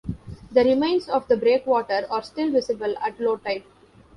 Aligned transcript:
The 0.51 0.63
remains 0.63 1.07
of 1.09 1.27
the 1.27 1.37
breakwater 1.37 2.07
are 2.09 2.23
still 2.23 2.49
visible 2.51 2.97
at 3.05 3.19
low 3.19 3.37
tide. 3.37 3.61